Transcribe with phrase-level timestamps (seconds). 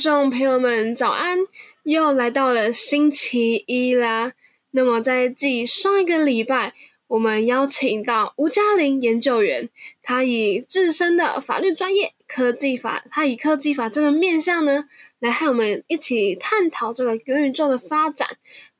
[0.00, 1.40] 众朋友们，早安！
[1.82, 4.32] 又来到了星期一啦。
[4.70, 6.72] 那么，在继上一个礼拜，
[7.06, 9.68] 我们邀请到吴嘉玲研究员，
[10.02, 14.86] 他以自身的法律专业科技法，他以科技法这个面向呢，
[15.18, 18.26] 来和我们一起探讨这个元宇宙的发展。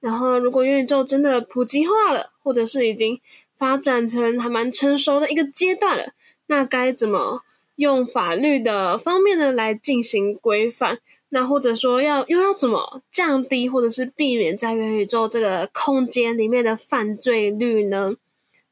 [0.01, 3.21] 然后，如果元宇宙真的普及化了，或者是已经
[3.59, 6.15] 发展成还蛮成熟的一个阶段了，
[6.47, 7.43] 那该怎么？
[7.77, 10.99] 用法律的方面呢来进行规范，
[11.31, 18.15] 那或者说要又要怎么降低或者是避免在元宇宙这个空间里面的犯罪率呢？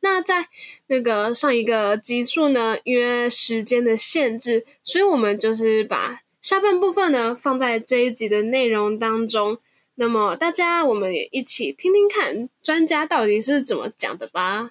[0.01, 0.49] 那在
[0.87, 9.59] 那个上一个集数呢，因为时间的限制，所以我们就是把下半部分呢放在这一集的内容当中。
[9.97, 14.71] 那么大家我们也一起听听看专家到底是怎么讲的吧。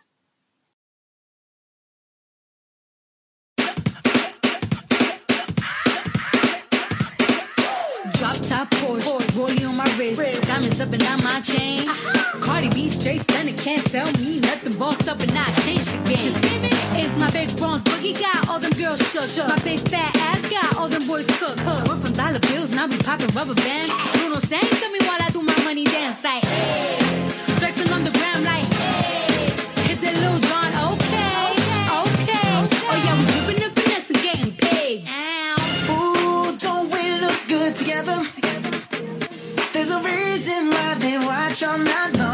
[8.57, 11.85] Top Porsche, rollie on my wrist, diamonds up and down my chain.
[12.41, 14.73] Cardi B straight stunning, can't tell me nothing.
[14.79, 16.31] Bossed up and I changed the game.
[16.99, 19.47] It's my big bronze boogie got all them girls shook.
[19.47, 21.63] My big fat ass got all them boys cooked.
[21.65, 23.91] We're from dollar bills, now we popping rubber bands.
[24.17, 26.43] Bruno sang to me while I do my money dance like.
[26.43, 26.97] Hey.
[27.59, 28.65] Flexing on the gram like.
[28.73, 29.87] Hey.
[29.87, 31.45] Hit that little John, okay,
[32.01, 32.49] okay.
[32.89, 35.05] Oh yeah, we dripping the finesse and getting paid.
[41.61, 42.26] your lover.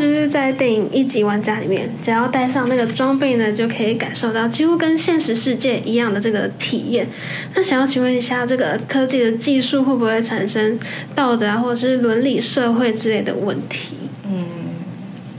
[0.00, 7.06] 就是在电影《一级玩家》里面，只要带上那个装备呢，就可以感受到几乎跟现实世界一样的这个体验。
[7.54, 10.78] 那想要请问一下，这个科技的技术会不会产生
[11.14, 13.94] 道德啊，或者是伦理、社会之类的问题？
[14.24, 14.46] 嗯，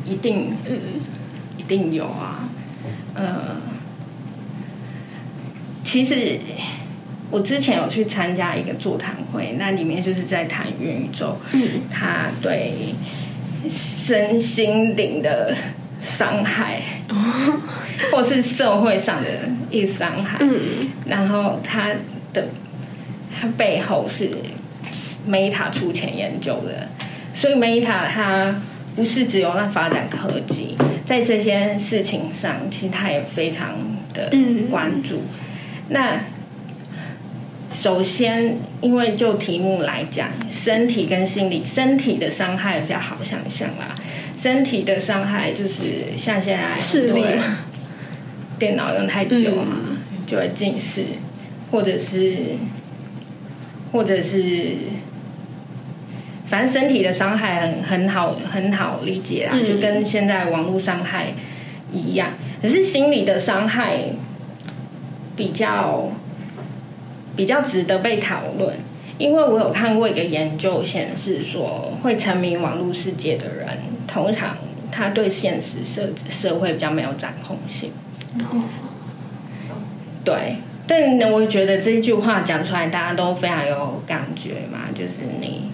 [0.06, 0.80] 一定，嗯，
[1.58, 2.48] 一定有啊。
[3.16, 3.58] 呃，
[5.84, 6.38] 其实
[7.32, 12.94] 我之前有去参加一个座谈会，那里面就是在谈元宇宙，嗯，它对
[13.70, 15.56] 身心灵的
[16.02, 16.82] 伤害，
[18.12, 19.30] 或是社会上的
[19.70, 21.90] 一个伤害，嗯，然后它
[22.34, 22.48] 的
[23.40, 24.30] 它背后是
[25.30, 26.88] Meta 出钱研究的，
[27.34, 28.56] 所以 Meta 它
[28.96, 30.76] 不是只有在发展科技，
[31.06, 33.76] 在这些事情上，其实它也非常
[34.14, 34.68] 的嗯。
[34.70, 35.22] 关注。
[35.90, 36.20] 那
[37.72, 43.96] 首先，因为就题目来讲，身体跟心理，身体的伤害比较好想象啦。
[44.38, 47.42] 身体的伤害就是像现在视力很多人
[48.60, 49.68] 电脑用太久啊，
[50.26, 51.04] 就会近视，
[51.72, 52.58] 或者是
[53.92, 54.76] 或者是，
[56.48, 61.28] 反正身体的伤害很很好很好理解啦，嗯就跟现在网络伤害
[61.92, 62.30] 一样。
[62.62, 63.98] 可是心理的伤害
[65.36, 66.12] 比较
[67.36, 68.78] 比较值得被讨论，
[69.18, 73.68] 因为我有看过一个研究显示说，会沉迷网络世界的人，
[74.08, 74.58] 通常
[74.92, 77.92] 他对现实社社会比较没有掌控性。
[80.24, 85.72] 对，但呢，我觉得这句话讲出来，大家都非常有感觉嘛，就是你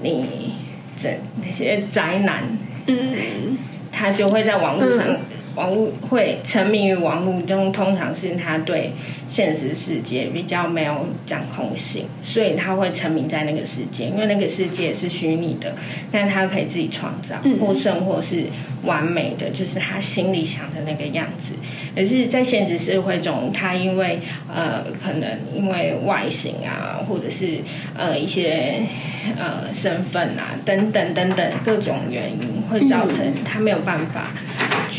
[0.00, 0.54] 你
[0.96, 2.44] 这那些宅男，
[2.86, 3.58] 嗯，
[3.92, 5.18] 他就会在网络上，嗯
[5.54, 8.92] 网络会沉迷于网络中，通常是他对
[9.28, 15.74] 现实世界比较没有掌控性，所以他会沉迷在那个世界，因为那个世界是虚拟的，
[16.10, 18.44] 但他可以自己创造，嗯或生活是
[18.84, 21.54] 完美的，就是他心里想的那个样子。
[21.94, 24.18] 可是，在现实社会中，他因为
[24.52, 27.58] 呃，可能因为外形啊，或者是
[27.96, 28.82] 呃一些
[29.38, 34.32] 呃身份啊等等等等各种原因，会造成他没有办法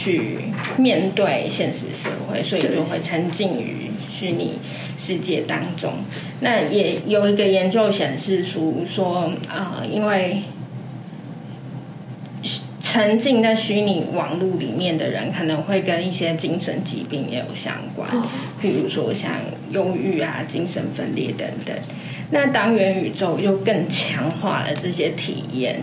[0.05, 0.37] 去
[0.77, 4.59] 面对现实社会，所以就会沉浸于虚拟
[4.99, 5.93] 世界当中。
[6.41, 10.43] 那也有一个研究显示出说，呃，因为
[12.83, 18.07] 沉浸在虚拟网络里面的人，可能会跟一些精神疾病也有相关，
[18.61, 19.31] 譬如说像
[19.71, 21.75] 忧郁啊、精神分裂等等。
[22.29, 25.81] 那当元宇宙又更强化了这些体验，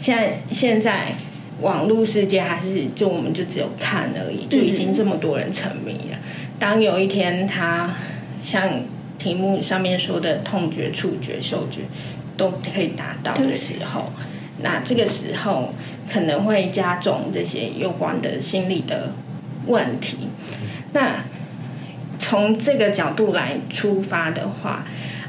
[0.00, 1.14] 现在现在
[1.60, 6.18] 网络世界还是就我们就只有看而已，就已经这么多人沉迷了。
[6.58, 7.94] 当有一天他
[8.42, 8.82] 像
[9.18, 11.82] 题目上面说的痛觉、触觉、嗅觉
[12.36, 14.12] 都可以达到的时候，
[14.60, 15.74] 那这个时候
[16.10, 19.12] 可能会加重这些有关的心理的
[19.66, 20.28] 问题。
[20.92, 21.24] 那
[22.18, 24.84] 从这个角度来出发的话，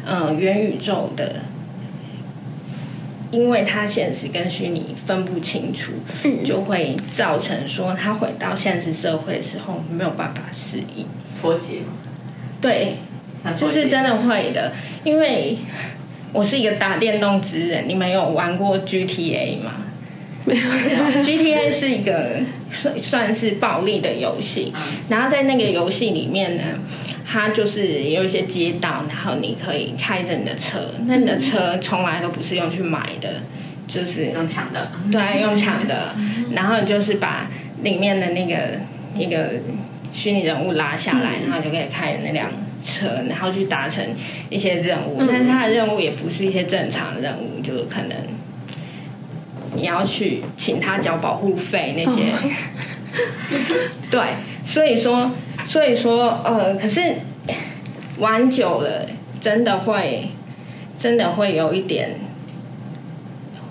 [0.06, 1.42] 呃，元宇宙的，
[3.32, 5.92] 因为它现实跟虚拟分不清楚，
[6.44, 11.06] 就会造成说他回到现实社会的时候没有办法适应。
[11.42, 11.80] 脱节，
[12.60, 12.96] 对，
[13.56, 15.58] 这是真的会的，因为
[16.34, 17.88] 我是一个打电动之人。
[17.88, 19.74] 你们有玩过 GTA 吗？
[20.46, 21.22] 没有。
[21.22, 24.74] GTA 是一个算算是暴力的游戏，
[25.08, 26.64] 然后在那个游戏里面呢，
[27.32, 33.44] 它就是有一些街道，然后你可以开着你的车，那你的车从来都不是用去买的，
[33.88, 36.16] 就是用抢的，对，用抢的，
[36.54, 37.48] 然后你就是把
[37.84, 38.80] 里面的那个
[39.14, 39.52] 那个
[40.12, 42.50] 虚拟人物拉下来，然后就可以开那辆
[42.84, 44.04] 车，然后去达成
[44.50, 45.22] 一些任务。
[45.28, 48.18] 但是他的任务也不是一些正常的任务，就是可能
[49.76, 52.34] 你要去请他交保护费那些。
[54.10, 54.22] 对，
[54.66, 55.32] 所以说，
[55.70, 57.00] 所以说，呃，可是
[58.18, 59.06] 玩久了，
[59.40, 60.30] 真的会，
[60.98, 62.16] 真的会有一点。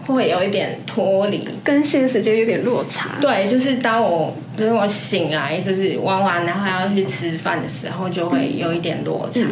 [0.07, 3.17] 会有一点脱离，跟现实就有点落差。
[3.21, 9.43] 对，就是当我就是我醒来，就是玩完，然后要去吃饭的时候，就会有一点落差，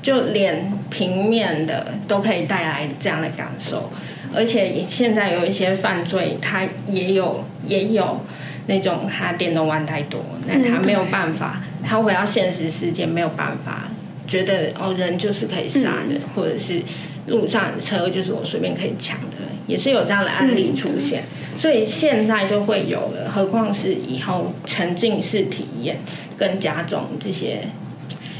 [0.00, 3.90] 就连平面的都可以带来这样的感受。
[4.34, 8.18] 而且现在有一些犯罪，他也有也有
[8.66, 13.90] 那种他电动玩太多，那他没有办法，他回到现实世界没有办法，
[14.26, 16.82] 觉得哦人就是可以杀人，或者是
[17.26, 21.24] 路上的车就是我随便可以抢的，也是有这样的案例出现。
[21.58, 25.98] 所以现在就会有了，何况是以后沉浸式体验
[26.36, 27.60] 更加重这些，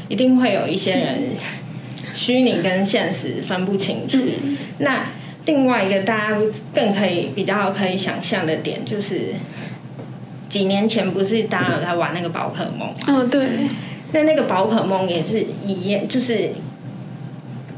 [0.07, 1.29] 一定会有一些人
[2.13, 4.19] 虚拟跟现实分不清楚。
[4.77, 5.07] 那
[5.45, 6.37] 另外一个大家
[6.75, 9.33] 更可以比较可以想象的点就是，
[10.49, 12.95] 几年前不是大家有在玩那个宝可梦吗？
[13.07, 13.47] 嗯，对，
[14.13, 16.51] 那那个宝可梦也是一样，就是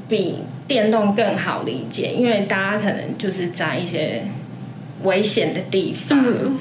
[0.08, 0.36] 比
[0.68, 4.24] 电动更好理解，因为大家可能就是在一些
[5.04, 6.58] 危险的地方，嗯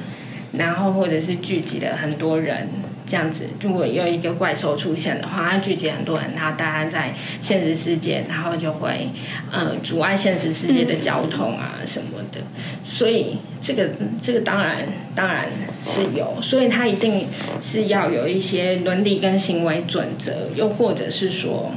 [0.53, 2.69] 然后或者是聚集了很多人。
[3.09, 9.09] 这样子，如果有一个怪兽出现的话，它聚集很多人，然后大家在现实世界，然后就会
[9.51, 12.41] 呃阻碍现实世界的交通啊什么的。
[12.85, 13.89] 所以这个
[14.23, 15.47] 这个当然当然
[15.83, 17.27] 是有，所以它一定
[17.63, 21.73] 是要有一些伦理跟行为准则，又或者是说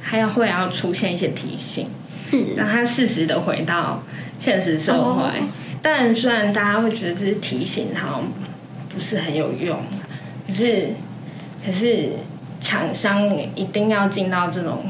[0.00, 1.88] 还要会要出现一些提醒，
[2.30, 4.02] 嗯让它适时的回到
[4.38, 5.22] 现实社会。
[5.22, 5.32] 哦
[5.82, 8.32] 但虽然大家会觉得这是提醒，好像
[8.90, 9.78] 不是很有用，
[10.50, 10.88] 可是
[11.64, 12.10] 可是
[12.60, 14.84] 厂商一定要尽到这种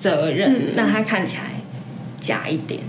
[0.00, 1.42] 责任，嗯让它看起来
[2.20, 2.80] 假一点。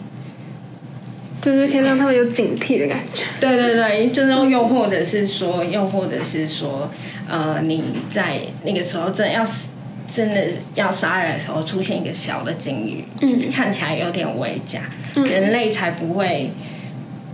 [1.41, 3.23] 就是可以让他们有警惕的感觉。
[3.39, 6.91] 对对对，就是又或者是说，又或者是说，
[7.29, 9.69] 呃，你在那个时候真的要死
[10.13, 14.81] 真的要杀人的时候，出现一个小的鲸鱼，嗯看起来有点微假，
[15.15, 16.51] 嗯人类才不会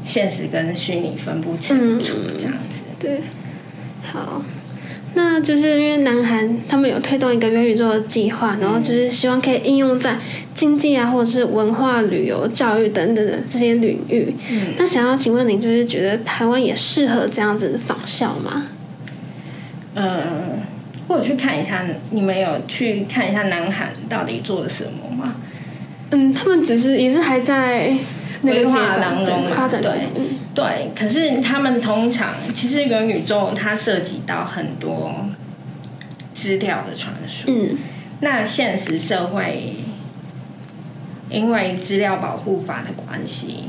[0.05, 2.81] 现实跟虚拟分不清楚嗯这样子。
[2.99, 3.21] 对，
[4.03, 4.43] 好，
[5.17, 10.17] 那就是因为南韩他们有推动一个元宇宙的计划，然后就是希望可以应用在
[10.53, 14.35] 经济啊，或者是文化、旅游、教育等等的这些领域。
[14.51, 18.65] 嗯那想要请问您，就是觉得台湾也适合这样子的仿效吗？
[19.95, 20.59] 嗯，
[21.07, 25.35] 或者去看一下，你们有去看一下南韩到底做了什么吗？
[26.11, 27.95] 嗯，他们只是也是还在
[28.45, 30.07] 那个规阶段划当中嘛对
[30.53, 35.13] 对，可是他们通常其实元宇宙它涉及到很多
[36.33, 37.51] 资料的传输。
[37.51, 37.77] 嗯
[38.21, 39.75] 那现实社会
[41.29, 43.65] 因为资料保护法的关系，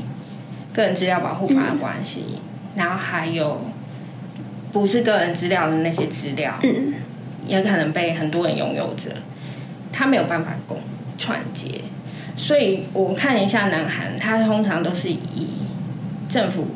[0.73, 2.39] 个人资料保护法的关系，
[2.75, 3.59] 然后还有
[4.71, 6.93] 不是个人资料的那些资料，嗯
[7.45, 9.11] 也可能被很多人拥有着，
[9.91, 10.77] 他没有办法共
[11.17, 11.81] 串接。
[12.37, 15.47] 所以我看一下南韩，它通常都是以
[16.29, 16.67] 政府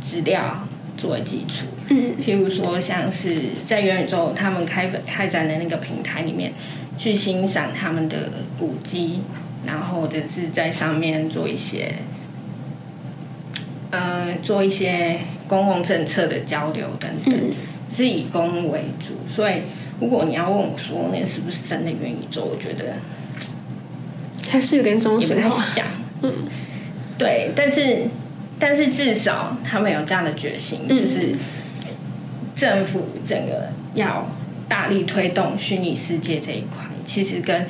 [0.00, 2.14] 资料作为基础，嗯。
[2.24, 6.52] 譬如说像是在元宇宙他们开开展的那个平台里面，
[6.96, 8.16] 去欣赏他们的
[8.58, 9.20] 古迹，
[9.66, 11.92] 然后或者是在上面做一些，
[13.90, 17.54] 呃，做一些公共政策的交流等等，嗯。
[17.92, 19.14] 是以公为主。
[19.32, 19.62] 所以
[20.00, 22.96] 如果你要问我说那是不是真的元宇宙，我觉得
[24.48, 25.56] 还是有点中性化。
[25.56, 25.86] 太像。
[26.22, 26.32] 嗯
[27.18, 28.08] 对，但是
[28.58, 31.34] 但是至少他们有这样的决心，嗯就是
[32.54, 34.30] 政府整个要
[34.68, 37.66] 大力推动虚拟世界这一块，其实跟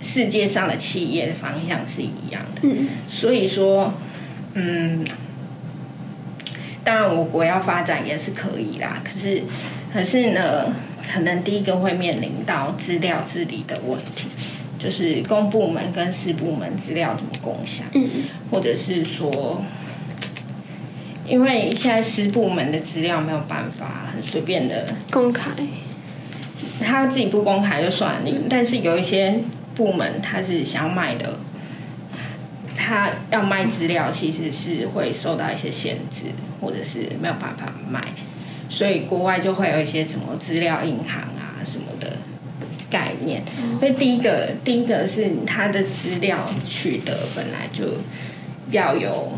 [0.00, 2.60] 世界上的企业的方向是一样的。
[2.62, 3.94] 嗯所以说，
[4.54, 5.04] 嗯，
[6.84, 9.42] 当然我国要发展也是可以啦，可是
[9.92, 10.72] 可是呢，
[11.12, 14.28] 可能第一个会面临到资料治理的问题，
[14.78, 19.62] 就是公部门跟私部门资料怎么共享，嗯或者是说。
[21.26, 25.50] 因为现在私部门的资料没有办法很随便的公开。
[26.80, 29.38] 他自己不公开就算了，但是有一些
[29.74, 31.38] 部门他是想要卖的，
[32.74, 36.28] 他要卖资料其实是会受到一些限制，
[36.62, 38.02] 或者是没有办法卖，
[38.68, 42.16] 所以国外就会有一些什么资料银行啊什么的
[42.90, 43.42] 概念。
[43.80, 47.84] 所以第一个，第一个是他的资料取得本来就
[48.70, 49.32] 要有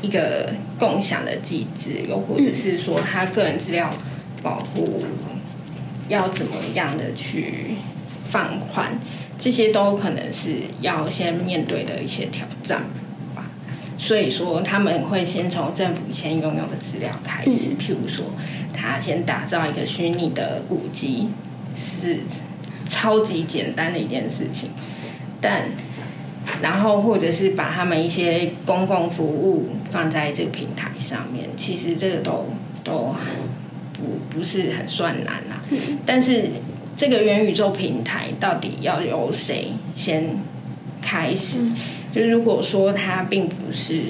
[0.00, 3.90] 一个共享的机制，又或者是说他个人资料
[4.42, 5.04] 保护
[6.08, 7.74] 要怎么样的去
[8.30, 8.98] 放宽，
[9.38, 13.01] 这些都可能是要先面对的一些挑战吧。
[14.02, 18.26] 所以说，他们会先从政府先拥有的资料开始，譬如说，
[18.74, 21.28] 他先打造一个虚拟的古迹，
[22.02, 22.18] 是
[22.88, 24.70] 超级简单的一件事情，
[25.40, 25.68] 但
[26.60, 32.48] 然后或者是把他们一些公共服务放在这个平台上面，其实这个都
[32.82, 33.14] 都
[33.92, 35.62] 不不是很算难啦、
[36.04, 36.50] 但是
[36.96, 40.38] 这个元宇宙平台到底要由谁先
[41.00, 41.60] 开始？
[42.14, 44.02] 就如果说它并不是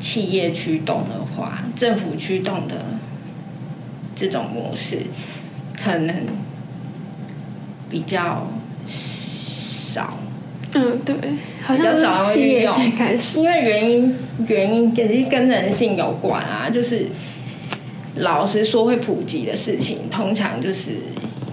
[0.00, 2.74] 企业驱动的话，政府驱动的
[4.16, 4.98] 这种模式，
[5.80, 6.14] 可能
[7.88, 8.48] 比较
[8.86, 10.18] 少。
[10.74, 11.14] 嗯，对，
[11.62, 13.38] 好像是企业先开始。
[13.38, 14.14] 因为原因
[14.48, 17.06] 原因也是跟人性有关啊，就是
[18.16, 20.98] 老实说会普及的事情，通常就是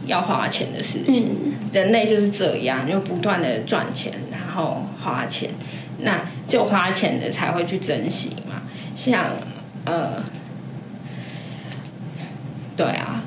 [0.08, 1.24] 要花钱的事情。
[1.24, 5.50] 嗯人类就是这样，就不断的赚钱，然然后花钱，
[6.02, 8.62] 那就花钱的才会去珍惜嘛。
[8.96, 9.26] 像
[9.86, 10.24] 呃，
[12.76, 13.24] 对啊，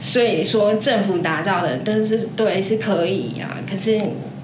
[0.00, 4.00] 所以说政府打造的都是对是可以啊，可是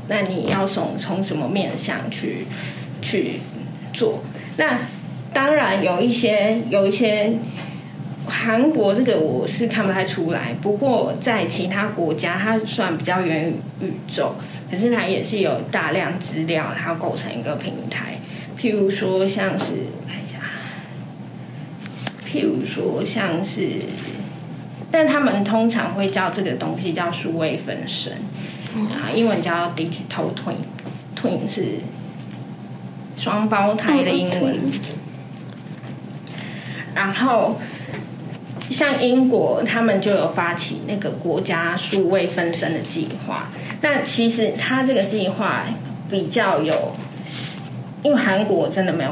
[0.08, 2.46] 那你要从从什么面向去
[3.02, 3.40] 去
[3.92, 4.22] 做？
[4.56, 4.78] 那
[5.32, 7.32] 当然有一些有一些。
[8.26, 13.52] 韩国这个我是看不太出来，不过在其他国家，它算比较远
[13.82, 14.34] 宇宙，
[14.70, 18.18] 可是它也是有大量资料，它构成一个平台。
[18.58, 19.72] 譬如说，像是
[20.06, 20.38] 看一下，
[22.26, 23.68] 譬如说像是，
[24.90, 28.12] 但他们通常会叫这个东西叫数位分身，
[28.74, 31.80] 啊，英文叫 digital twin，twin 是
[33.16, 34.58] 双胞胎的英文，
[36.94, 37.60] 然后。
[38.70, 43.48] 像英国，他们就有发起那个国家数位分身的计划。
[43.84, 45.66] 那其实他这个计划
[46.10, 46.94] 比较有，
[48.02, 49.10] 因为韩国真的没有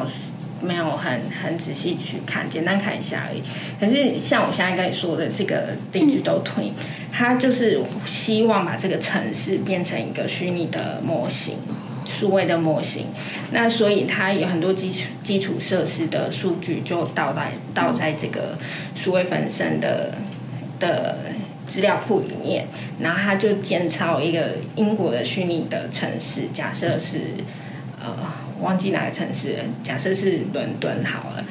[0.62, 3.42] 没有很很仔细去看，简单看一下而已。
[3.78, 6.72] 可是像我现在跟你说的这个 Digital Twin，
[7.12, 11.56] 它就是希望把这个城市变成一个虚拟的模型。
[12.04, 13.06] 数位的模型，
[13.52, 18.58] 那所以它有很多基础基础设施的数据就倒在倒在这个
[18.96, 20.12] 数位分身的
[20.80, 21.16] 的
[21.72, 22.66] 资料库里面，
[23.00, 27.18] 然后他就建造一个英国的虚拟的城市，假设是
[27.98, 28.14] 呃
[28.60, 31.44] 忘记哪个城市，假设是伦敦好了，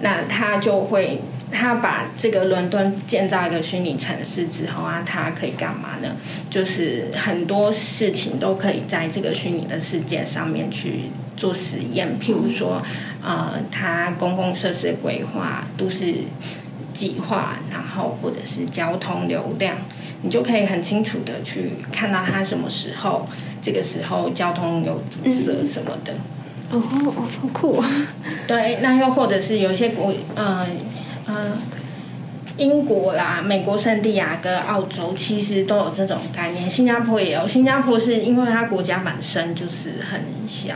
[0.00, 1.20] 那他就会。
[1.52, 6.16] 他把这个伦敦建造一个虚拟城市之后啊，他可以干嘛呢？
[6.50, 12.18] 就是很多事情都可以在这个虚拟的世界上面去做实验。
[12.18, 12.82] 譬如说，
[13.22, 16.24] 呃，它公共设施规划、都市
[16.94, 19.76] 计划，然后或者是交通流量，
[20.22, 23.28] 你就可以很清楚的去看到它什么时候，
[23.60, 26.14] 这个时候交通有堵塞什么的。
[26.70, 27.82] 哦哦，好酷！
[28.46, 30.66] 对，那又或者是有一些国，嗯。
[31.26, 31.50] 嗯，
[32.58, 37.48] 英国啦、美国圣地亚哥澳洲其实都有这种概念，新加坡也有。
[37.48, 40.74] 新加坡是因为它国家本身就是很小，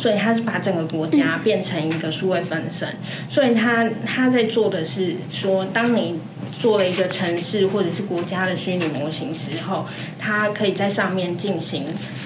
[0.00, 2.88] 所以他是把整个国家变成一个数位分身。
[3.28, 6.18] 所以他他在做的是说，当你
[6.58, 9.86] 做了一个城市或者是国家的虚拟模型之后，
[10.18, 11.84] 它可以在上面进行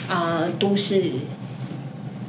[0.09, 1.03] 啊都市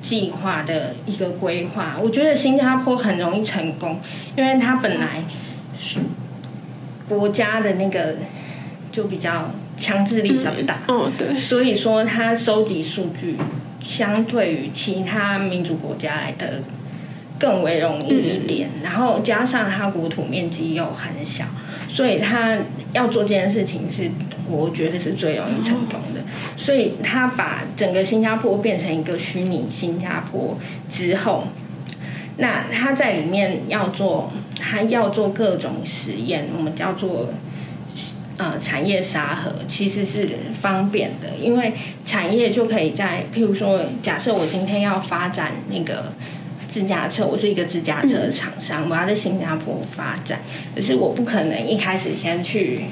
[0.02, 1.98] 计划的一个规划。
[2.02, 4.00] 我觉得新加坡很容易成功。
[4.36, 5.24] 因为它本来
[7.08, 8.16] 国家的那个
[8.92, 13.38] 就比较强制力比较大，嗯对，所以说它收集数据
[13.86, 16.60] 相对于其他民主国家来的
[17.38, 21.46] 更为容易一点，然后加上它国土面积又很小，
[21.88, 22.58] 所以它
[22.94, 24.10] 要做这件事情是
[24.50, 26.22] 我觉得是最容易成功的，
[26.58, 30.58] 所以他把整个新加坡变成一个虚拟新加坡
[30.90, 31.44] 之后。
[32.38, 37.30] 那他在里面要做，他要做各种实验，我们叫做
[38.38, 46.14] 呃产业沙盒，其实是方便的，因为产业就可以在，譬如说，假设我今天要发展那个
[46.68, 50.40] 自驾车，我是一个自驾车的厂商，我要在新加坡发展，
[50.76, 52.86] 可是我不可能一开始先去。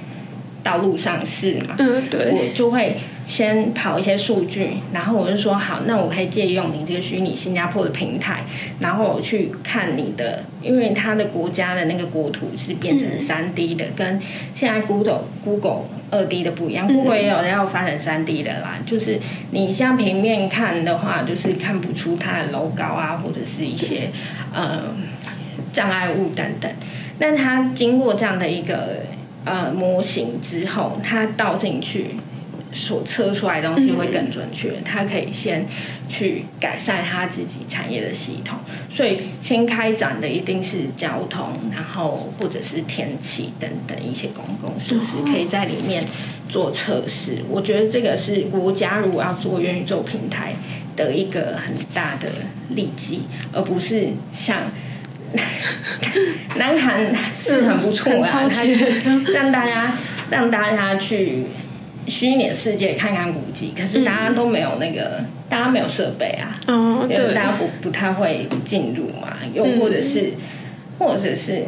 [0.64, 8.44] 道路上市嘛，嗯，对，我就会先跑一些数据，然后我就说好，那我可以借用你这个虚拟新加坡的平台，
[8.80, 14.22] 然后我去看你的，因为它的国家的那个国土是变成三 D 的，跟
[14.56, 19.20] 现在 Google Google 二 D 的不一样，Google 也有要发展三 D 的啦，就是
[19.52, 24.10] 你像平面看的话，就是看不出它的楼高啊，或者是一些
[24.54, 24.84] 呃
[25.74, 26.72] 障碍物等等，
[27.20, 29.02] 那它经过这样的一个。
[29.46, 32.16] 呃，模型之后，它倒进去
[32.72, 34.80] 所测出来的东西会更准确。
[34.86, 35.66] 它可以先
[36.08, 38.58] 去改善它自己产业的系统，
[38.90, 46.04] 所以先开展的一定是交通，然后或者是天气等等一些公共设施，可以在里面
[46.48, 47.44] 做测试。
[47.50, 50.54] 我觉得这个是国家如果要做元宇宙平台
[50.96, 52.30] 的一个很大的
[52.70, 54.72] 利基，而不是像。
[56.58, 58.64] 南韩是很不错啊，它
[59.34, 59.94] 让大家
[60.30, 61.46] 让大家去
[62.08, 70.34] 虚拟世界看看古迹，可是大家都没有那个，大家没有设备啊，哦，对，大家不不太会进入嘛，又或者是
[71.00, 71.64] 或者是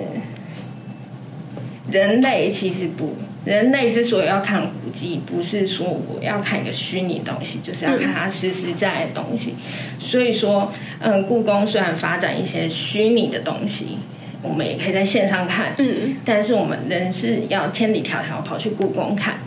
[1.92, 3.16] 人类其实不。
[3.46, 9.54] 人类之所以要看古迹，不是说我要看一个虚拟东西，就是要看它实实在在的东西。
[10.00, 14.00] 所以说，嗯，故宫虽然发展一些虚拟的东西，
[14.42, 19.38] 我们也可以在线上看，嗯，但是我们人是要千里迢迢跑去故宫看，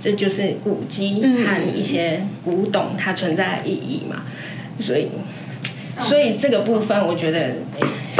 [0.00, 4.22] 这就是古迹和一些古董它存在的意义嘛。
[4.80, 5.08] 所以
[6.00, 7.54] 所以这个部分我觉得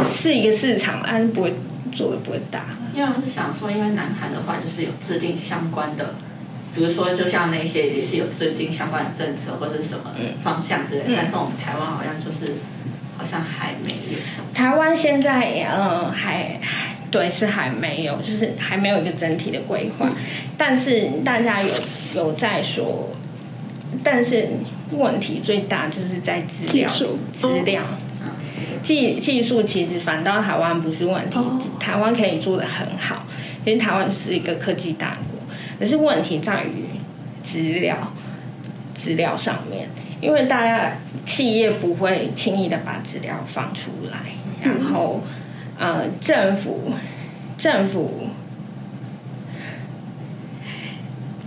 [0.09, 1.53] 是一个市场，但是不会
[1.91, 2.65] 做的不会大。
[2.93, 6.15] 因为我是想说，因为南韩的话就是有制定相关的，
[6.73, 10.11] 比如说就像那些也是有制定相关的政策或者是什么
[10.43, 12.55] 方向之类的，嗯但是我们台湾好像就是
[13.17, 14.19] 好像还没有。
[14.53, 20.09] 台湾现在嗯还还对是还没有，就是还没有一个整体的规划，
[20.57, 21.73] 但是大家有
[22.15, 23.09] 有在说，
[24.03, 24.49] 但是
[24.91, 26.87] 问题最大就是在资料
[27.33, 27.81] 资料。
[28.81, 31.59] 技技术其实反倒台湾不是问题，哦。
[31.79, 33.25] 台湾可以做的很好，
[33.65, 35.39] 因为台湾是一个科技大国，
[35.79, 36.85] 可是问题在于
[37.43, 38.13] 资料
[38.95, 39.89] 资料上面，
[40.21, 44.19] 因为大家企业不会轻易的把资料放出来，
[44.63, 45.21] 然后
[45.77, 46.91] 呃政府
[47.57, 48.27] 政府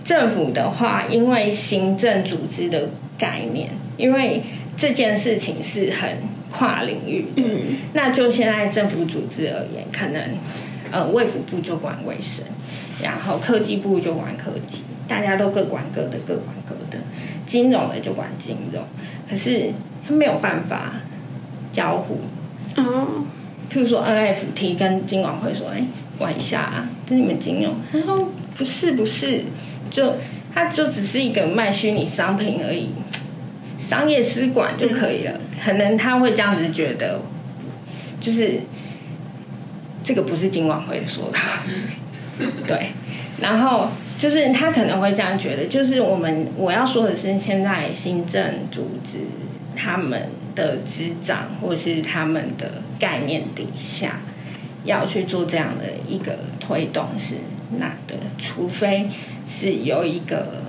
[0.05, 4.43] 政府的话，因为行政组织的概念，因为
[4.77, 6.19] 这件事情是很
[6.53, 7.79] 跨领域的，嗯。
[7.95, 10.23] 那就现在政府组织而言，可能
[10.91, 12.45] 呃卫福部就管卫生，
[13.03, 17.03] 然后科技部就管科技，大家都各管各的，各管各的，
[17.47, 18.83] 金融的就管金融，
[19.29, 19.73] 可是
[20.07, 20.95] 他没有办法
[21.73, 22.21] 交互，
[22.77, 23.25] 哦，
[23.73, 25.83] 譬如说 NFT 跟金管会说，哎、
[26.19, 29.45] 管一下啊，这你们金融，他说不是不是，
[29.91, 30.15] 就
[30.55, 32.91] 它就只是一个卖虚拟商品而已，
[33.93, 35.39] 商业司管就可以了。
[35.63, 37.21] 可能他会这样子觉得，
[38.19, 38.61] 就是
[40.03, 42.93] 这个不是金管会说的，对，
[43.39, 49.19] 然后就是他可能会这样觉得，就是我们我要说的是，现在行政组织
[49.77, 54.21] 他们的执掌或是他们的概念底下，
[54.85, 57.35] 要去做这样的一个推动是
[57.79, 59.11] 难的，除非
[59.47, 60.63] 是有一个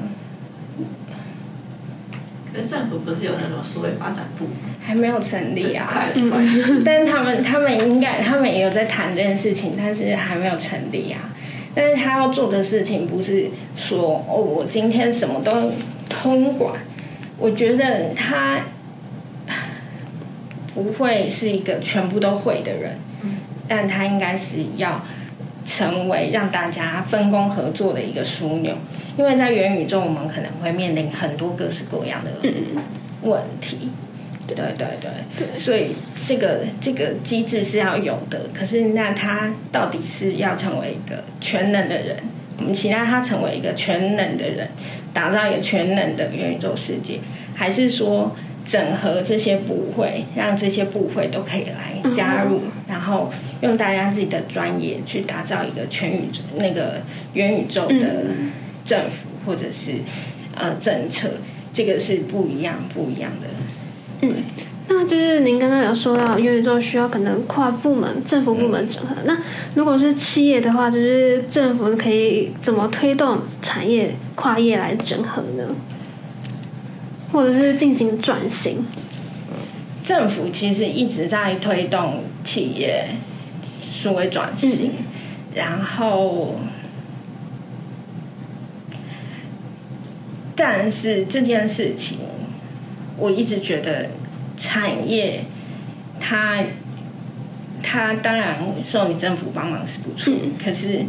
[2.54, 4.46] 可是政府不是有那种数位发展部？
[4.86, 11.32] 还没有成立啊，快了快了，但是他们他们应该他们也有在谈这件事情，但是还没有成立啊。
[11.74, 15.72] 但是他要做的事情不是说哦，我今天什么都
[16.08, 16.76] 通管，
[17.40, 18.62] 我觉得他
[20.76, 22.98] 不会是一个全部都会的人，
[23.68, 25.04] 但他应该是要
[25.66, 28.76] 成为让大家分工合作的一个枢纽，
[29.18, 32.32] 因为在元宇宙，我们可能会面临很多各式各样的
[33.22, 33.90] 问题。
[34.46, 35.96] 对对对，所以
[36.28, 38.42] 这个这个机制是要有的。
[38.54, 42.18] 可是那他到底是要成为一个全能的人？
[42.58, 44.68] 我们期待他成为一个全能的人，
[45.14, 47.20] 打造一个全能的元宇宙世界，
[47.56, 48.36] 还是说
[48.74, 53.32] 整合这些部会，让这些部会都可以来加入，然后
[53.62, 58.26] 用大家自己的专业去打造一个全宇宙那个元宇宙的
[58.84, 59.92] 政府或者是
[60.56, 61.30] 呃政策，
[61.72, 63.48] 这个是不一样不一样的。
[64.22, 64.44] 嗯
[64.88, 69.16] 那就是您刚刚有说到元宇宙需要可能跨部门、政府部门整合。
[69.24, 69.38] 那
[69.76, 75.64] 如果是企业的话，就是政府可以怎么推动产业跨业来整合呢？
[77.34, 78.86] 或者是进行转型？
[80.06, 83.08] 政府其实一直在推动企业
[83.82, 84.92] 数位转型，
[85.56, 86.60] 然后，
[90.56, 92.18] 但是这件事情，
[93.18, 94.10] 我一直觉得
[94.58, 95.46] 产业
[96.20, 96.66] 它
[97.82, 101.06] 它当然受你政府帮忙是不错，可是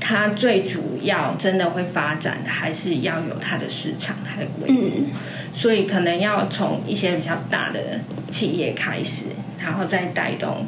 [0.00, 4.90] 它最主要真的会发展的，还是要有它的市场、它的规模。
[5.52, 9.26] 所以可能要从一些比较大的企业开始，
[9.62, 10.66] 然后再带动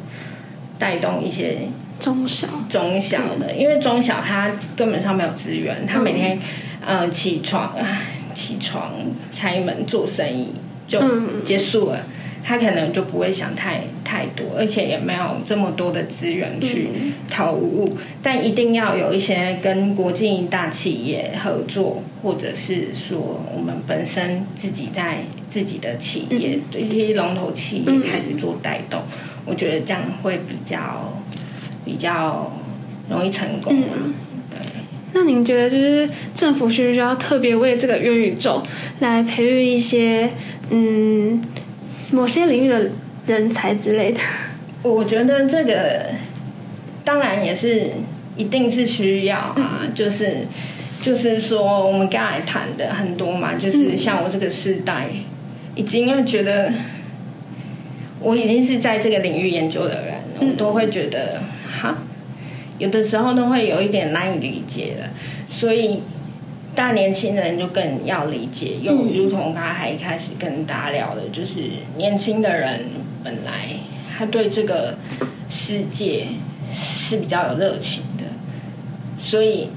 [0.77, 1.69] 带动一些
[1.99, 2.47] 中小。
[2.69, 6.37] 中小的，因为中小它根本上没有资源，它每天、
[6.85, 8.01] 呃起床唉
[8.35, 8.91] 起床
[9.37, 10.53] 开门做生意
[10.85, 11.43] 就嗯。
[11.45, 11.99] 结束了。
[12.43, 16.89] 他可能就不会想太太多，而且也没有这么多的资源去
[17.29, 29.01] 投入，但一定要有一些跟国际大企业合作，或者是说我们本身自己在自己的企业，对一些龙头企业开始做带动，
[29.45, 31.13] 我觉得这样会比较
[31.85, 32.51] 比较
[33.09, 33.95] 容易成功啊。
[35.15, 38.63] 那您觉得，就是政府需不需要特别为这个元宇宙
[38.99, 40.27] 来培育一些
[40.71, 41.39] 嗯
[42.13, 42.91] 某些领域的
[43.25, 44.19] 人才之类的？
[44.83, 46.11] 我觉得这个
[47.03, 47.91] 当然也是
[48.37, 50.45] 一定是需要啊，就是
[51.01, 55.07] 就是说我们刚才谈的很多嘛，就是像我这个时代，
[55.73, 56.71] 已经会觉得
[58.19, 61.41] 我已经是在这个领域研究的人，我都会觉得
[61.81, 61.97] 哈，
[62.77, 65.09] 有的时候都会有一点难以理解的，
[65.47, 66.03] 所以
[66.75, 71.61] 但年轻人就更要理解，又如同刚才一开始跟大家聊的，就是
[71.97, 72.85] 年轻的人
[73.23, 73.69] 本来
[74.17, 74.95] 他对这个
[75.49, 76.27] 世界
[76.73, 78.23] 是比较有热情的，
[79.19, 79.69] 所以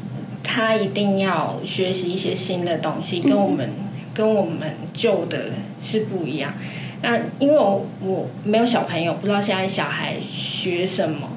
[0.43, 3.71] 他一定要学习一些新的东西，跟我们、
[4.15, 5.51] 跟我们旧的
[5.83, 6.55] 是不一样。
[7.03, 11.29] 那因为我我没有小朋友，不知道现在小孩学什么，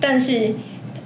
[0.00, 0.54] 但是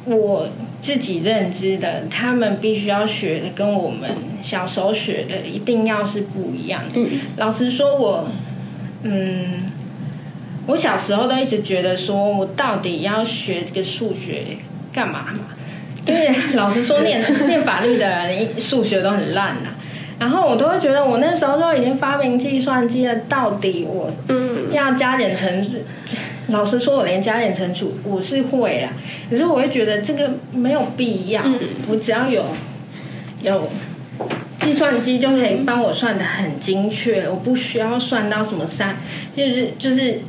[0.06, 0.48] 我
[0.80, 4.10] 自己认知的，他们必须要学的跟我们
[4.40, 7.00] 小时候学的一定要是不一样的。
[7.36, 8.28] 老实说我，
[9.02, 9.70] 嗯，
[10.66, 14.44] 我小时候都一直觉得说，我到底要学这个数学
[14.92, 15.40] 干嘛嘛？
[16.06, 19.68] 因为老实说，念念法律的人数学都很烂呐、
[20.18, 25.72] 然后我都会觉得，我那时候都已经发明计算机了，到底我嗯要加减乘除，
[26.48, 28.90] 老实说，我连加减乘除我是会啦，
[29.30, 31.42] 可是我会觉得这个没有必要，
[31.88, 32.44] 我只要有
[33.42, 33.62] 有
[34.58, 38.96] 计算机就可以帮我算的很精确，我不需要算到什么三，
[39.36, 40.20] 就是就是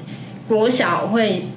[0.47, 1.47] 国小会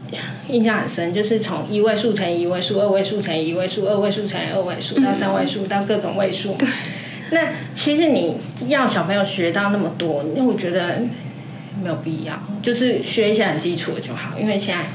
[0.48, 6.56] 印象很深，就是从一位数乘以一位数，二位数乘以一位数，二位数乘以二位数，到三位数，到各种位数。
[7.30, 8.36] 那其实你
[8.68, 11.00] 要小朋友学到那么多，那我觉得
[11.80, 14.86] 没有必要，就是学一些很基础的就好，因为现在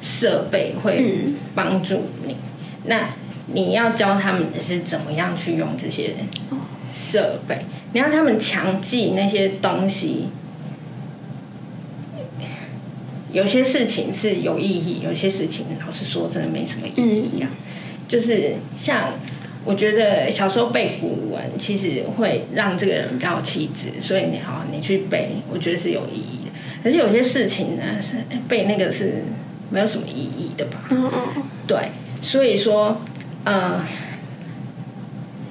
[0.00, 2.36] 设备会帮助你。
[2.84, 3.10] 那
[3.48, 6.14] 你要教他们的是怎么样去用这些
[6.92, 10.28] 设备，你让他们强记那些东西。
[13.30, 17.50] 有些事情是有意义，有些事情老实说真的没什么意义啊。
[18.08, 19.12] 就是像
[19.68, 26.50] 我觉得小时候背古文，其实会让这个人比较有气质，所以你好，你去背，我觉得是有意义的。
[26.82, 28.16] 可是有些事情呢，是
[28.48, 29.24] 背那个是
[29.68, 30.84] 没有什么意义的吧？
[30.88, 31.90] 嗯嗯对，
[32.22, 33.02] 所以说，
[33.44, 33.84] 呃，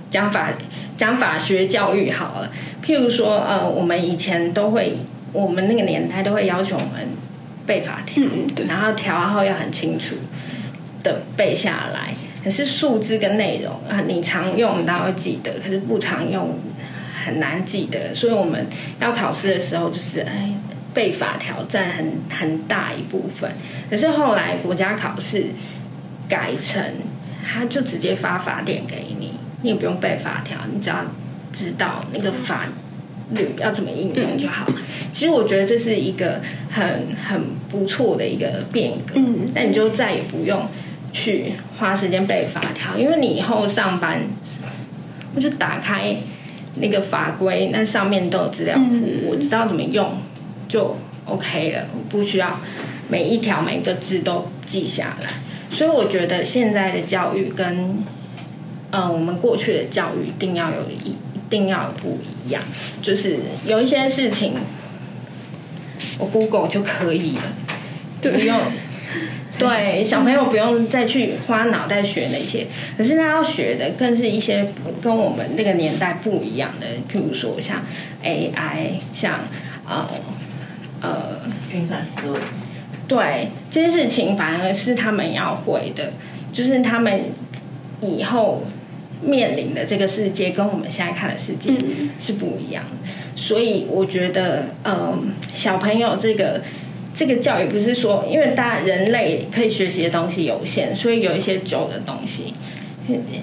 [0.10, 0.50] 讲法
[0.98, 2.50] 讲法学教育好了，
[2.84, 4.98] 譬如说，呃，我们以前都会，
[5.32, 7.08] 我们那个年代都会要求我们
[7.68, 10.16] 背法条，嗯对然后条号要很清楚
[11.04, 12.16] 的背下来。
[12.48, 16.58] 可是数字跟内容啊，你常用当然会记得，可是不常用
[17.26, 18.16] 很难记得。
[18.16, 18.68] 所以我们
[19.02, 20.54] 要考试的时候，就是哎，
[20.94, 23.52] 背法条占很很大一部分。
[23.90, 25.48] 可是后来国家考试
[26.30, 26.82] 改成，
[27.46, 31.04] 他就直接发法典给你，你也不用背法条，你只要
[31.52, 32.66] 知道那个法
[33.36, 34.66] 律要怎么应用就好。
[35.12, 36.40] 其实我觉得这是一个
[36.72, 39.16] 很很不错的一个变革。
[39.18, 40.66] 嗯那你就再也不用
[41.12, 44.22] 去花时间背法条，因为你以后上班，
[45.36, 46.16] 我就打开
[46.76, 50.18] 那个法规，那上面都有资料库，嗯我知道怎么用
[50.68, 52.60] 就 OK 了，我不需要
[53.10, 55.30] 每一条每一个字都记下来。
[55.70, 57.98] 所以我觉得现在的教育跟
[58.92, 61.16] 呃我们过去的教育一定要有一一
[61.50, 62.62] 定要不一样，
[63.02, 64.54] 就是有一些事情
[66.20, 67.42] 我 Google 就可以了，
[68.22, 68.60] 不对用。
[69.58, 72.68] 对， 小朋友不用再去花脑袋学那些，
[72.98, 77.84] 可是他要学的更是一些跟我们那个年代不一样的，譬如说像
[78.24, 79.40] AI，像
[79.88, 80.08] 呃
[81.02, 81.40] 呃
[81.74, 82.40] 运算思维，
[83.08, 86.14] 对这些事情反而是他们要会的，
[86.54, 87.32] 就是他们
[88.02, 88.64] 以后
[89.22, 92.10] 面临的这个世界跟我们现在看的世界嗯。
[92.20, 95.18] 是不一样的，所以我觉得，呃，
[95.54, 96.62] 小朋友这个
[97.18, 102.54] 这个教育不是说，因为大家人类可以学习的东西有限，所以有一些旧的东西，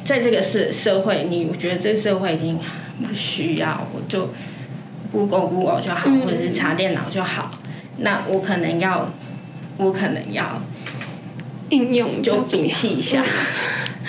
[0.05, 2.57] 在这个社社会，你我觉得这个社会已经
[3.03, 4.31] 不需要，我就
[5.11, 7.59] Google Google 就好，嗯或者是查电脑就好。
[7.97, 9.11] 那我可能要，
[9.77, 10.63] 我可能要
[11.71, 13.25] 应用就摒弃一下。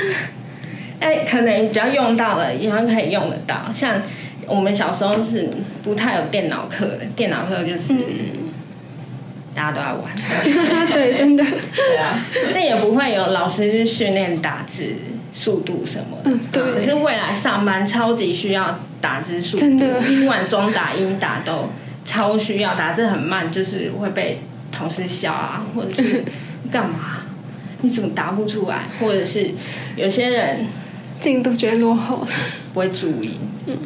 [1.02, 3.72] 哎，可能比较用到了，以后可以用得到。
[3.74, 4.00] 像
[4.46, 5.50] 我们小时候是
[5.82, 8.45] 不太有电脑课的，电脑课就是、嗯
[9.56, 10.04] 大家都在玩，
[10.92, 12.20] 对，真的，对啊，
[12.54, 14.94] 那也不会有老师去训练打字
[15.34, 16.32] 速度什么的。
[16.32, 21.70] 嗯对可是未来上班超级需要打字速度，真的不管中打英打都
[22.04, 24.42] 超需要，打字很慢就是会被
[24.72, 26.24] 同事笑啊，或者是
[26.72, 27.22] 干嘛？
[27.82, 28.84] 你怎么答不出来？
[29.00, 29.52] 或者是
[29.96, 30.66] 有些人
[31.22, 32.26] 进度觉得落后。
[32.74, 33.78] 不会注意，嗯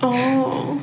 [0.00, 0.76] 哦，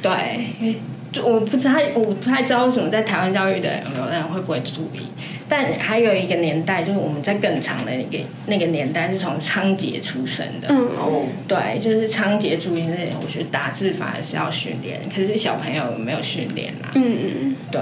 [0.00, 5.08] 对，因为就我不知道，我不太知道为什么在台湾教育的有的人会不会注意。
[5.48, 10.68] 但还有一个年代，就是我们在更长的那个那个年代，是从仓颉出生的。
[10.68, 16.90] 嗯，哦，对，就是仓颉注音这些，我觉得打字反而是要训练，可是小朋友有没有训练啦？
[16.94, 17.80] 嗯嗯，对，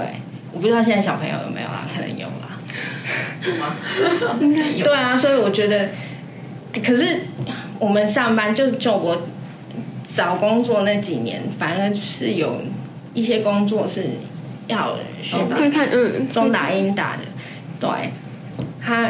[0.53, 2.57] 我不知道现在小朋友有没有啦，可能有啦。
[3.45, 3.75] 有吗？
[4.39, 5.89] 应该对啊，所以我觉得，
[6.85, 7.23] 可是
[7.79, 9.27] 我们上班就就我
[10.05, 12.61] 找工作那几年，反而是有
[13.17, 14.03] 一些工作是
[14.67, 17.23] 要学会看嗯，中打英打的，
[17.79, 18.11] 对
[18.79, 19.09] 他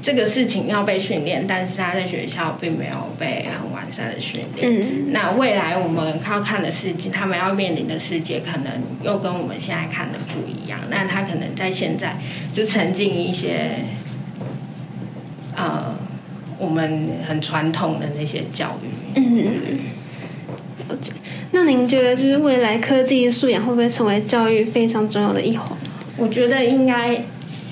[0.00, 4.68] 这个事情要被训练，但是他在学校并没有被很完善的训练。
[4.68, 10.78] 嗯那未来我们要看的世界，他们要面临的世界，可能又跟我们现在看的不一样。
[10.88, 12.16] 那他可能在现在
[12.54, 13.70] 就沉浸一些，
[15.56, 15.96] 呃，
[16.58, 18.86] 我们很传统的那些教育。
[19.16, 19.50] 嗯，了
[21.00, 21.12] 解。
[21.52, 25.68] 那您觉得就是未来科技素养会不会成为教育非常重要的一环？
[26.16, 27.24] 我觉得应该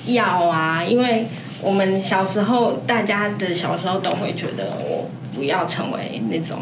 [0.07, 1.27] 要啊，因为
[1.61, 6.59] 我们小时候，大家的小时候都会觉得我不要成为那种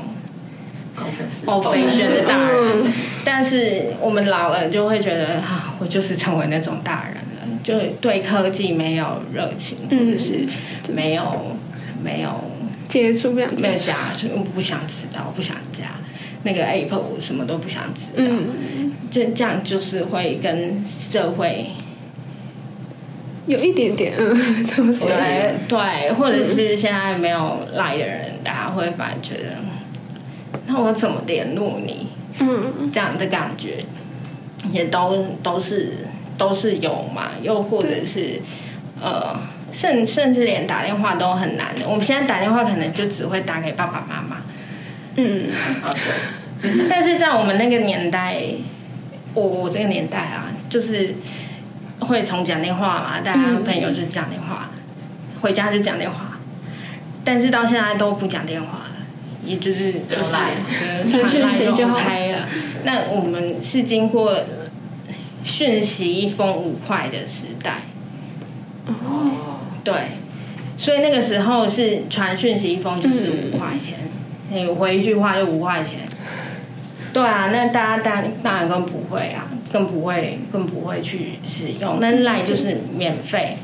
[0.95, 2.93] 工程师哦飞旋的大人，嗯
[3.23, 10.45] 但是我们老了就会觉得啊，我就是成为那种大人了，就对科技没有热情，或嗯者是
[10.93, 11.55] 没有
[12.03, 12.29] 没有
[12.89, 13.67] 接触不想没接触。
[13.67, 15.85] 有加，所以我不想知道，不想加
[16.43, 21.67] 那个 Apple 什么都不想知道，嗯，这这样就是会跟社会
[23.47, 24.33] 有一点点，嗯，
[24.67, 25.07] 对不起？
[25.07, 29.55] 对对，或者是现在没有来的人，大家会反而觉得，
[30.67, 32.07] 那我怎么联络你？
[32.41, 33.83] 嗯这样的感觉，
[34.71, 35.93] 也都都是
[36.37, 38.39] 都是有嘛，又或者是
[39.01, 39.37] 呃，
[39.73, 41.85] 甚甚至连打电话都很难的。
[41.89, 44.37] 我们现在打电话可能就只会打给爸爸妈妈，
[45.15, 45.49] 嗯，
[45.83, 45.89] 啊，
[46.61, 48.41] 对，但是在我们那个年代，
[49.33, 51.15] 我我这个年代啊，就是
[51.99, 54.69] 会从讲电话嘛，大家嗯朋友就是讲电话，
[55.41, 56.39] 回家就讲电话，
[57.23, 58.85] 但是到现在都不讲电话了。
[59.45, 60.51] 也就是就是赖
[60.83, 62.45] 嗯传讯息就好开了。
[62.83, 64.37] 那我们是经过
[65.43, 67.83] 讯息一封五块的时代，
[68.85, 69.93] 哦，对，
[70.77, 73.95] 所以那个时候是传讯息一封就是五块钱，
[74.49, 75.99] 你回一句话就五块钱。
[77.11, 81.97] 对啊，那大家当然当然更不会啊，更不会更不会去使用。
[81.99, 83.57] 那赖就是免费，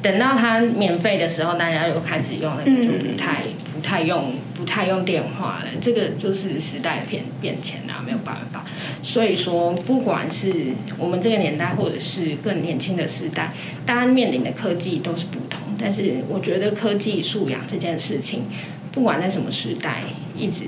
[0.00, 3.42] 等到它免费的时候，大家又开始用那个就不太、
[3.74, 5.66] 不太用不太用电话了。
[5.80, 8.64] 这个就是时代变变迁啊，没有办法。
[9.02, 13.52] 所以说，不管是我们这个年代，或者是更年轻的时代，
[13.84, 15.60] 大家面临的科技都是不同。
[15.76, 18.44] 但是我觉得科技素养这件事情，
[18.92, 20.04] 不管在什么时代，
[20.36, 20.64] 一直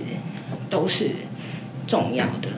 [0.71, 1.11] 都是
[1.87, 2.49] 重要的。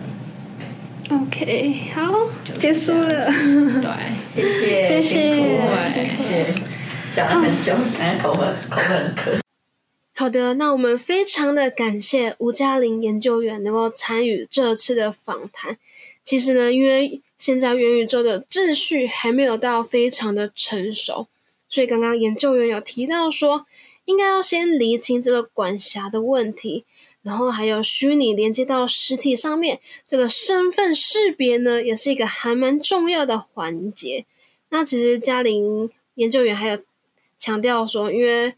[1.11, 2.13] OK，好，
[2.59, 3.27] 结束了。
[3.31, 6.55] 对，谢谢，谢谢辛苦谢谢，
[7.15, 7.75] 讲了很久，
[8.23, 9.41] 口吻口吻很渴。
[10.15, 15.77] 好的，那我们非常的感谢吴嘉玲研究员能够参与这次的访谈。
[16.25, 21.29] 其实呢，因为现在元宇宙的秩序还没有到非常的成熟，
[21.69, 23.67] 所以刚刚研究员有提到说，
[24.07, 26.85] 应该要先厘清这个管辖的问题，
[27.23, 34.25] 然后还有虚拟连接到实体上面，这个身份识别呢，也是一个还蛮重要的环节。
[34.71, 36.79] 那其实嘉玲研究员还有
[37.39, 38.55] 强调说，因为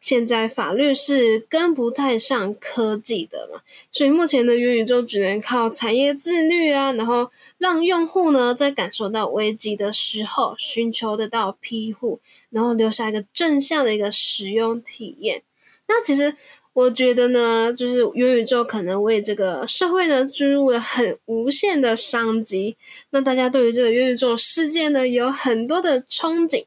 [0.00, 3.60] 现在法律是跟不太上科技的嘛，
[3.92, 15.42] 所以目前的元宇宙只能靠产业自律啊，然后让用户呢在感受到危机的时候寻求得到庇护，然后留下一个正向的一个使用体验。
[15.86, 16.34] 那其实
[16.72, 22.76] 我觉得呢，就是元宇宙可能为这个社会呢注入了很无限的商机。
[23.10, 26.64] 那大家对于这个元宇宙世界呢有很多的憧憬。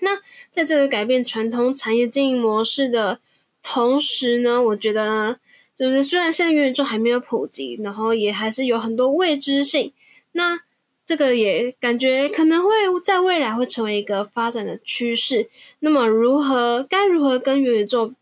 [0.00, 0.20] 那
[0.50, 3.20] 在这个改变传统产业经营模式的
[3.62, 5.38] 同时呢，我觉得，
[5.76, 9.92] 就是虽然现在元宇宙还没有普及，然后也还是有很多未知性，
[10.32, 10.60] 那
[11.04, 12.70] 这个也感觉可能会
[13.02, 15.48] 在未来会成为一个发展的趋势。
[15.78, 18.12] 那么，如何该如何跟元宇宙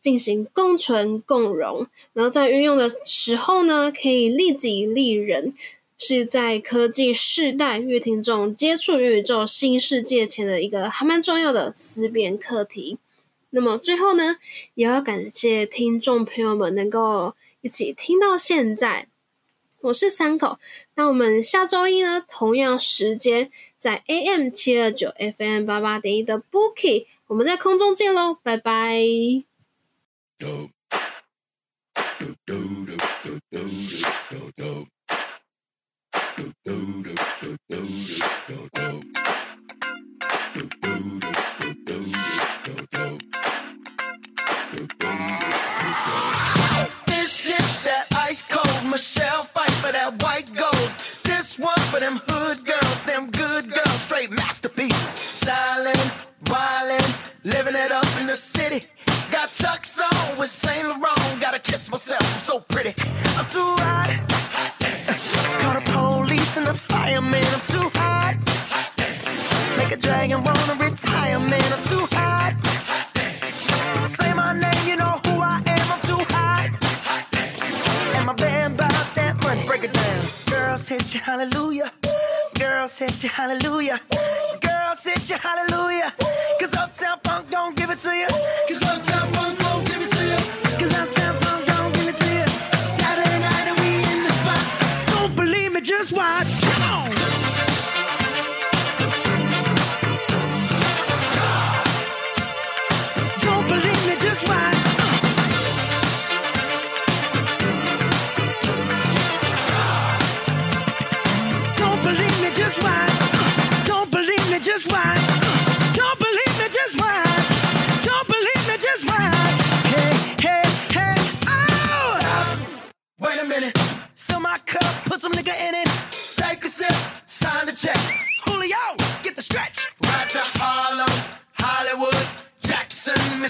[0.00, 5.52] 进行共存共荣，然后在运用的时候呢，可以利己利人，
[6.02, 12.96] 是在科技世代乐听众接触元宇宙新世界前的一个还蛮重要的思辨课题。
[13.50, 14.38] 那么最后呢，
[14.72, 19.08] 也要感谢听众朋友们能够一起听到现在。
[19.82, 20.58] 我是三口，
[20.94, 29.04] 那我们下周一呢，同样时间在 AM 七二九 FM 八八点一的 Bookie，我们在空中见喽，拜拜。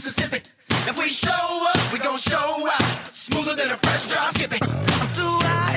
[0.03, 0.41] Mississippi.
[0.89, 3.07] If we show up, we gon' show out.
[3.09, 4.31] Smoother than a fresh drop.
[4.31, 4.63] Skip it.
[4.63, 5.77] I'm too hot.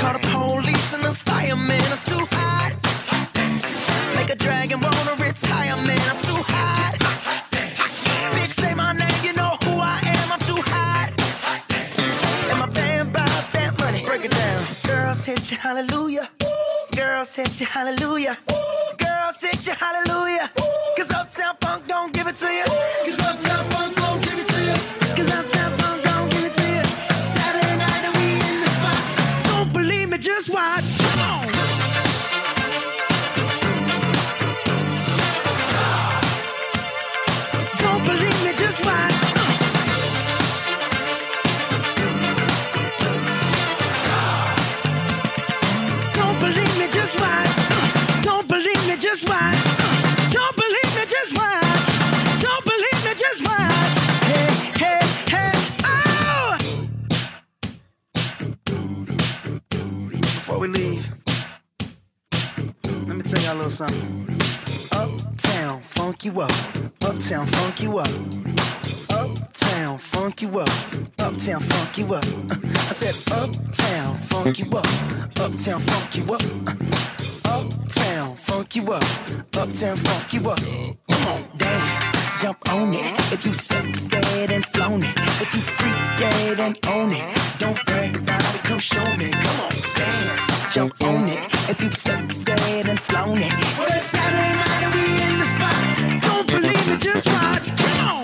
[0.00, 1.80] Call the police and the fireman.
[1.94, 2.72] I'm too hot.
[4.16, 6.02] Make a dragon wanna retire, man.
[6.10, 6.96] I'm too hot.
[8.34, 10.32] Bitch, say my name, you know who I am.
[10.32, 11.10] I'm too hot.
[12.50, 14.02] And my band bought that money.
[14.04, 14.58] Break it down.
[14.84, 16.28] Girls hit you, hallelujah.
[16.96, 18.36] Girls hit you, hallelujah.
[18.98, 20.50] Girls hit you, hallelujah.
[20.96, 21.54] Cause Uptown
[22.34, 23.03] it to you.
[63.80, 66.52] Uptown, funk you up.
[67.02, 68.08] Uptown, funk you up.
[69.10, 70.68] Uptown, funk you up.
[71.18, 72.24] Uptown, funk you up.
[72.52, 74.86] I said, Uptown, funk you up.
[75.40, 76.42] Uptown, funk you up.
[77.44, 79.02] Uptown, funk you up.
[79.56, 80.60] Uptown, funk you up.
[81.08, 82.13] Come on, dance,
[82.44, 83.32] jump on it.
[83.32, 85.16] If you sexed and flown it.
[85.40, 87.24] If you freak dead and own it.
[87.58, 89.30] Don't brag about it, come show me.
[89.30, 91.40] Come on, dance, jump on it.
[91.70, 93.52] If you sexed and flown it.
[93.78, 95.76] Well, it's Saturday night and we in the spot.
[96.22, 97.66] Don't believe it, just watch.
[97.78, 98.23] Come on.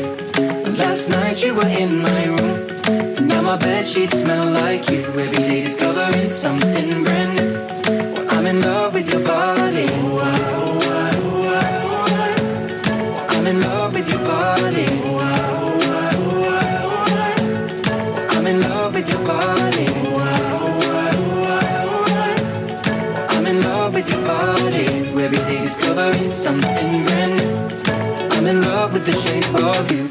[1.01, 3.27] Last night you were in my room.
[3.27, 4.99] Now my bed sheets smell like you.
[4.99, 7.53] Every day discovering something brand new.
[8.13, 9.87] Well, I'm in love with your body.
[13.33, 14.85] I'm in love with your body.
[18.35, 19.87] I'm in love with your body.
[23.33, 24.85] I'm in love with your body.
[24.85, 27.51] Every day discovering something brand new.
[28.37, 30.10] I'm in love with the shape of you.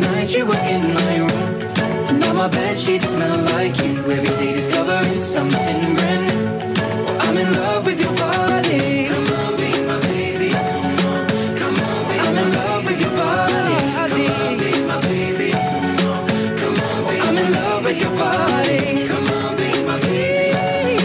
[0.00, 2.18] Last night you were in my room.
[2.20, 3.98] Now my bed sheets smell like you.
[4.10, 7.20] Every day discovering something brand new.
[7.20, 9.08] I'm in love with your body.
[9.08, 10.50] Come on, be my baby.
[10.50, 11.28] Come on,
[11.60, 13.76] come on, be I'm in love with your body.
[13.92, 15.50] Come on, be my baby.
[15.52, 16.22] Come on,
[16.56, 19.06] come on, be I'm in love with your body.
[19.06, 20.96] Come on, be my baby.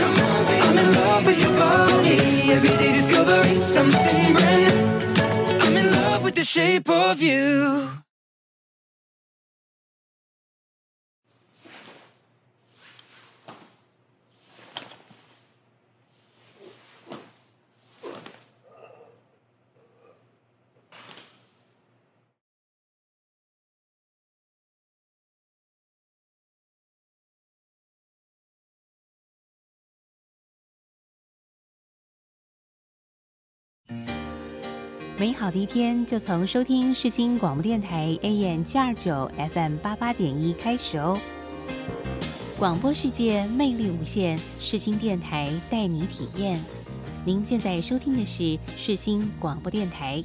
[0.00, 2.16] Come on, be I'm in love with your body.
[2.56, 5.60] Every day discovering something brand new.
[5.60, 8.00] I'm in love with the shape of you.《
[35.20, 41.20] 美好的一天就从收听世新广播电台 AM 七二九 FM 八八点一开始哦。
[42.58, 46.58] 广播世界魅力无限，世新电台带你体验。
[47.22, 50.24] 您现在收听的是世新广播电台。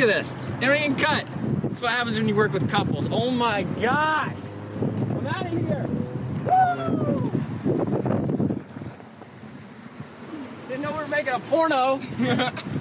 [0.00, 0.34] Look at this.
[0.62, 1.26] Never even cut.
[1.62, 3.06] That's what happens when you work with couples.
[3.12, 4.34] Oh my gosh.
[4.80, 5.86] I'm out of here.
[6.46, 7.30] Woo!
[10.68, 12.00] Didn't know we were making a porno.